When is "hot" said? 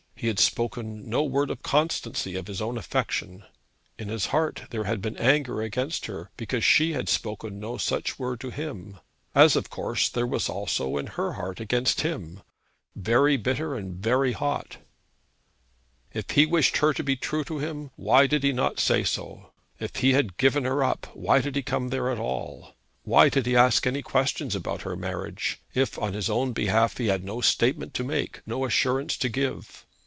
14.33-14.77